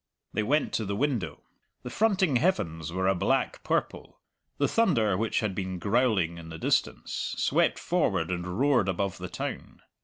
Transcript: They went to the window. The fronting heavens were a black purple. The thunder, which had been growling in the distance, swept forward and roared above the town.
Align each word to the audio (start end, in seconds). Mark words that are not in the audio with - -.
They 0.33 0.41
went 0.41 0.73
to 0.73 0.85
the 0.85 0.95
window. 0.95 1.43
The 1.83 1.91
fronting 1.91 2.37
heavens 2.37 2.91
were 2.91 3.07
a 3.07 3.13
black 3.13 3.63
purple. 3.63 4.17
The 4.57 4.67
thunder, 4.67 5.15
which 5.15 5.41
had 5.41 5.53
been 5.53 5.77
growling 5.77 6.39
in 6.39 6.49
the 6.49 6.57
distance, 6.57 7.35
swept 7.37 7.77
forward 7.77 8.31
and 8.31 8.57
roared 8.59 8.89
above 8.89 9.19
the 9.19 9.29
town. 9.29 9.83